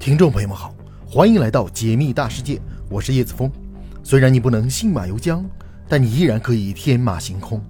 [0.00, 0.74] 听众朋友们好，
[1.06, 3.52] 欢迎来到解密大世界，我是叶子峰。
[4.02, 5.44] 虽然你不能信马由缰，
[5.86, 7.62] 但你依然可以天马行空。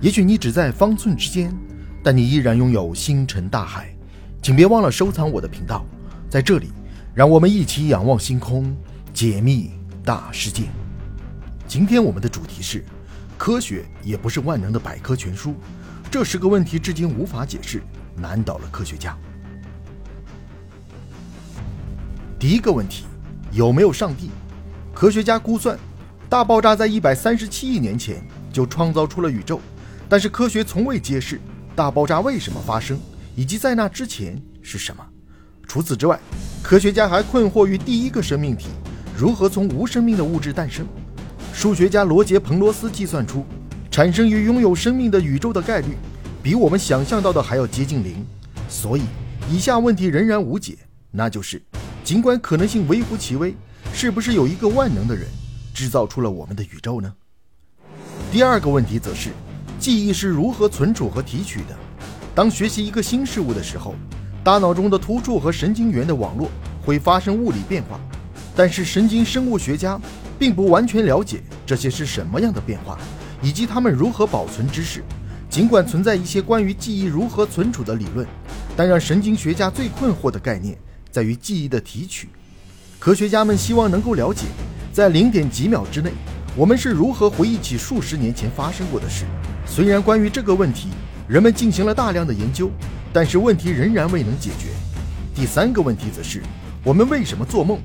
[0.00, 1.52] 也许你只在方寸之间，
[2.00, 3.92] 但你依然拥有星辰大海。
[4.40, 5.84] 请别忘了收藏我的频道，
[6.30, 6.70] 在这里，
[7.14, 8.72] 让我们一起仰望星空，
[9.12, 9.72] 解密
[10.04, 10.66] 大世界。
[11.66, 12.84] 今天我们的主题是：
[13.36, 15.56] 科学也不是万能的百科全书，
[16.12, 17.82] 这十个问题至今无法解释，
[18.14, 19.18] 难倒了科学家。
[22.42, 23.04] 第一个问题，
[23.52, 24.28] 有没有上帝？
[24.92, 25.78] 科学家估算，
[26.28, 28.20] 大爆炸在一百三十七亿年前
[28.52, 29.60] 就创造出了宇宙，
[30.08, 31.40] 但是科学从未揭示
[31.76, 32.98] 大爆炸为什么发生，
[33.36, 35.06] 以及在那之前是什么。
[35.68, 36.18] 除此之外，
[36.64, 38.66] 科学家还困惑于第一个生命体
[39.16, 40.84] 如何从无生命的物质诞生。
[41.52, 43.46] 数学家罗杰·彭罗斯计算出，
[43.88, 45.96] 产生于拥有生命的宇宙的概率，
[46.42, 48.26] 比我们想象到的还要接近零。
[48.68, 49.02] 所以，
[49.48, 50.76] 以下问题仍然无解，
[51.12, 51.62] 那就是。
[52.04, 53.54] 尽管可能性微乎其微，
[53.94, 55.28] 是不是有一个万能的人
[55.72, 57.12] 制造出了我们的宇宙呢？
[58.32, 59.30] 第二个问题则是，
[59.78, 61.76] 记忆是如何存储和提取的？
[62.34, 63.94] 当学习一个新事物的时候，
[64.42, 66.50] 大脑中的突触和神经元的网络
[66.84, 68.00] 会发生物理变化，
[68.56, 70.00] 但是神经生物学家
[70.40, 72.98] 并不完全了解这些是什么样的变化，
[73.40, 75.04] 以及它们如何保存知识。
[75.48, 78.26] 尽管存在一些关于记忆如何存储的理论，
[78.74, 80.76] 但让神经学家最困惑的概念。
[81.12, 82.26] 在于记忆的提取，
[82.98, 84.46] 科学家们希望能够了解，
[84.94, 86.10] 在零点几秒之内，
[86.56, 89.26] 我们是如何回忆起数十年前发生过的事。
[89.66, 90.88] 虽然关于这个问题，
[91.28, 92.70] 人们进行了大量的研究，
[93.12, 94.68] 但是问题仍然未能解决。
[95.34, 96.42] 第三个问题则是，
[96.82, 97.78] 我们为什么做梦？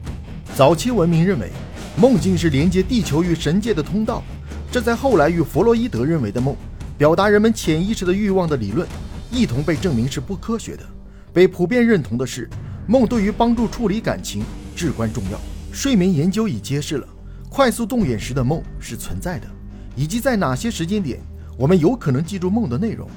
[0.55, 1.51] 早期文明认为，
[1.97, 4.23] 梦境是连接地球与神界的通道，
[4.71, 6.55] 这在后来与弗洛伊德认为的梦，
[6.97, 8.87] 表达人们潜意识的欲望的理论，
[9.29, 10.83] 一同被证明是不科学的。
[11.33, 12.49] 被普遍认同的是。
[12.87, 14.43] 梦对于帮助处理感情
[14.75, 15.39] 至关重要。
[15.73, 17.07] 睡眠研究已揭示了
[17.49, 19.47] 快速动眼时的梦是存在的，
[19.95, 21.19] 以及在哪些时间点
[21.57, 23.07] 我们有可能记住梦的内容。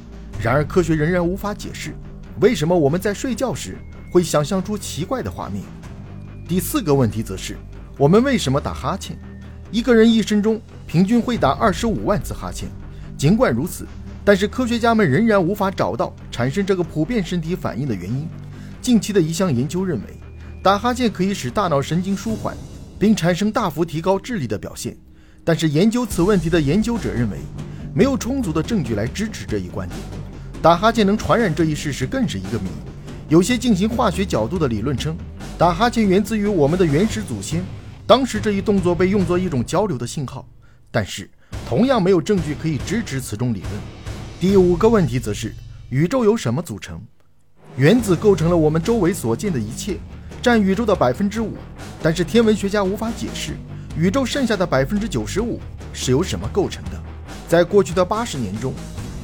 [0.42, 1.94] 然而，科学仍然无法解释
[2.40, 3.76] 为什么我们在睡觉时
[4.10, 5.62] 会想象出奇怪的画面。
[6.48, 7.56] 第四个问题则是
[7.96, 9.16] 我们为什么打哈欠？
[9.70, 12.68] 一个人一生中平均会打二十五万次哈欠。
[13.16, 13.86] 尽管如此，
[14.24, 18.26] 但是科学家们仍然无法找到产生这个普遍身体反应的原因。
[18.80, 20.06] 近期的一项研究认为，
[20.62, 22.56] 打哈欠可以使大脑神经舒缓，
[22.98, 24.96] 并产生大幅提高智力的表现。
[25.44, 27.38] 但是，研究此问题的研究者认为，
[27.94, 29.98] 没有充足的证据来支持这一观点。
[30.62, 32.68] 打哈欠能传染这一事实更是一个谜。
[33.28, 35.16] 有些进行化学角度的理论称，
[35.58, 37.62] 打哈欠源自于我们的原始祖先，
[38.06, 40.46] 当时这一动作被用作一种交流的信号。
[40.90, 41.30] 但是，
[41.68, 43.72] 同样没有证据可以支持此种理论。
[44.40, 45.54] 第五个问题则是，
[45.90, 47.00] 宇宙由什么组成？
[47.80, 49.96] 原子构成了我们周围所见的一切，
[50.42, 51.54] 占宇宙的百分之五。
[52.02, 53.52] 但是天文学家无法解释
[53.96, 55.58] 宇宙剩下的百分之九十五
[55.90, 56.90] 是由什么构成的。
[57.48, 58.74] 在过去的八十年中，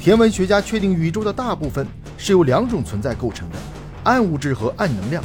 [0.00, 1.86] 天文学家确定宇宙的大部分
[2.16, 3.56] 是由两种存在构成的：
[4.04, 5.22] 暗物质和暗能量。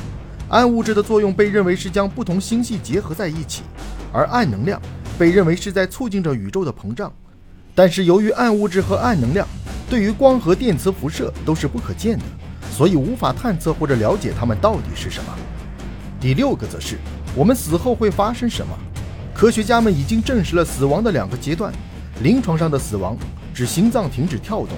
[0.49, 3.63] 暗物质的作用被认为是将不同星系结合在一起，
[4.11, 4.81] 而暗能量
[5.17, 7.09] 被认为是在促进着宇宙的膨胀。
[7.73, 9.47] 但是由于暗物质和暗能量
[9.89, 12.25] 对于光和电磁辐射都是不可见的。
[12.71, 15.37] 所以无法探测或者了解它们到底是什么。
[16.19, 16.97] 第六个则是
[17.35, 18.73] 我们死后会发生什么？
[19.33, 21.73] 科学家们已经证实了死亡的两个阶段：
[22.23, 23.17] 临床上的死亡
[23.53, 24.69] 指心脏停止跳动，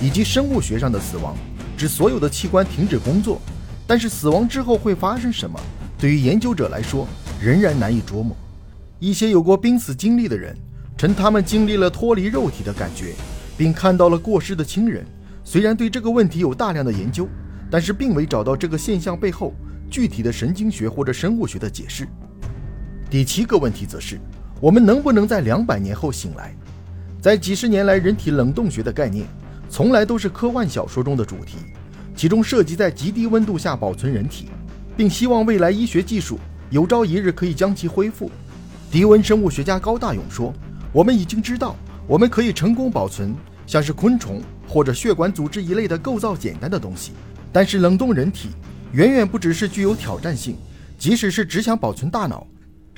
[0.00, 1.34] 以及生物学上的死亡
[1.76, 3.40] 指所有的器官停止工作。
[3.86, 5.58] 但是死亡之后会发生什么？
[5.98, 7.06] 对于研究者来说
[7.40, 8.36] 仍然难以捉摸。
[8.98, 10.56] 一些有过濒死经历的人
[10.96, 13.14] 称，他们经历了脱离肉体的感觉，
[13.56, 15.04] 并看到了过世的亲人。
[15.42, 17.26] 虽然对这个问题有大量的研究，
[17.70, 19.54] 但是并未找到这个现象背后
[19.90, 22.06] 具体的神经学或者生物学的解释。
[23.08, 24.20] 第七个问题则是，
[24.60, 26.54] 我们能不能在两百年后醒来？
[27.20, 29.26] 在几十年来，人体冷冻学的概念
[29.68, 31.56] 从来都是科幻小说中的主题，
[32.14, 34.48] 其中涉及在极低温度下保存人体，
[34.96, 36.38] 并希望未来医学技术
[36.70, 38.30] 有朝一日可以将其恢复。
[38.90, 40.52] 低温生物学家高大勇说
[40.92, 41.76] ：“我们已经知道，
[42.06, 43.34] 我们可以成功保存。”
[43.66, 47.10] 像是昆虫或者血管组织一类的构造简单的东西，
[47.52, 48.50] 但是冷冻人体
[48.92, 50.56] 远远不只是具有挑战性。
[50.96, 52.46] 即使是只想保存大脑，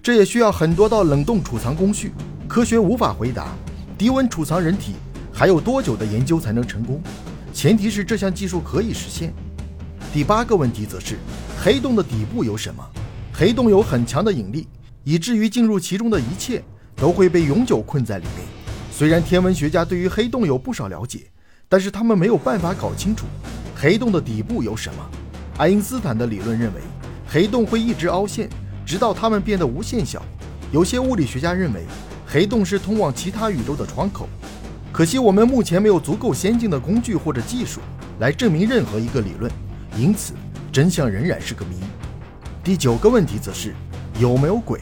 [0.02, 2.12] 这也需要很多道冷冻储藏工序。
[2.46, 3.54] 科学无法回答
[3.96, 4.96] 低温储藏人体
[5.32, 7.00] 还有多久的研究才能成功，
[7.54, 9.32] 前提是这项技术可以实现。
[10.12, 11.16] 第八个问题则是
[11.58, 12.84] 黑洞的底部有什么？
[13.32, 14.68] 黑洞有很强的引力，
[15.04, 16.62] 以至于进入其中的一切
[16.96, 18.46] 都会被永久困在里面。
[18.90, 21.20] 虽然天文学家对于黑洞有不少了解，
[21.72, 23.24] 但是他们没有办法搞清楚
[23.74, 25.10] 黑洞的底部有什么。
[25.56, 26.82] 爱因斯坦的理论认为，
[27.26, 28.46] 黑洞会一直凹陷，
[28.84, 30.22] 直到它们变得无限小。
[30.70, 31.86] 有些物理学家认为，
[32.26, 34.28] 黑洞是通往其他宇宙的窗口。
[34.92, 37.80] 可惜我们目前没有足够先进的工具或者技术
[38.20, 39.50] 来证明任何一个理论，
[39.96, 40.34] 因此
[40.70, 41.76] 真相仍然是个谜。
[42.62, 43.74] 第九个问题则是
[44.20, 44.78] 有没有鬼？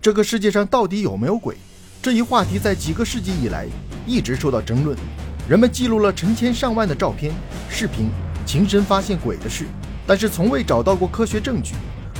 [0.00, 1.54] 这个世界上到底有没有鬼？
[2.00, 3.66] 这一话题在几个世纪以来
[4.06, 4.96] 一直受到争论。
[5.46, 7.30] 人们记录了成千上万的照片、
[7.68, 8.08] 视频，
[8.46, 9.66] 亲身发现鬼的事，
[10.06, 11.74] 但是从未找到过科学证据。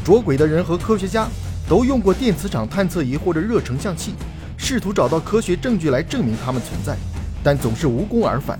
[0.05, 1.27] 捉鬼的人和科学家
[1.67, 4.13] 都用过电磁场探测仪或者热成像器，
[4.59, 6.99] 试图找到科学证据来证明它们存在。
[7.43, 8.59] 但总是无功而返。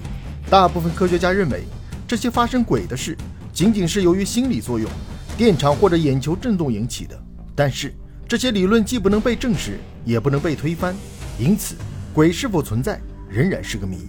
[0.49, 1.65] 大部分科学家认为，
[2.09, 3.15] 这些发生鬼的事
[3.53, 4.91] 仅仅是由于心理作用、
[5.37, 7.19] 电场或者眼球震动引起的。
[7.55, 7.95] 但是
[8.27, 10.95] 这些理论既不能被证实，也不能被推翻，
[11.39, 11.75] 因此
[12.15, 14.09] 鬼是否存在仍然是个谜。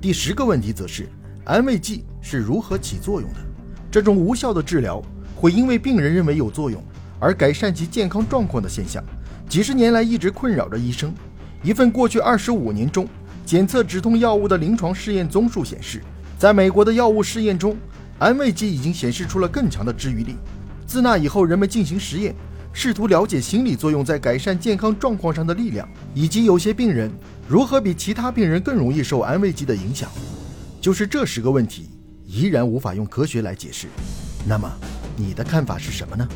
[0.00, 1.08] 第十个问题则是
[1.44, 3.40] 安慰剂是如何起作用的？
[3.90, 5.02] 这种无效的治疗
[5.34, 6.82] 会因为病人认为有作用
[7.18, 9.02] 而改善其健康状况的现象，
[9.48, 11.14] 几十年来一直困扰着医生。
[11.62, 13.08] 一份过去二十五年中。
[13.44, 16.02] 检测止痛药物的临床试验综述显示，
[16.36, 17.76] 在美国的药物试验中，
[18.18, 20.34] 安慰剂已经显示出了更强的治愈力。
[20.84, 22.34] 自那以后，人们进行实验，
[22.78, 27.10] 试图了解心理作用在改善健康状况上的力量，以及有些病人
[27.48, 30.10] 如何比其他病人更容易受安慰剂的影响。
[30.78, 31.88] 就是这十个问题，
[32.26, 33.86] 依然无法用科学来解释。
[34.46, 34.70] 那么，
[35.16, 36.28] 你的看法是什么呢？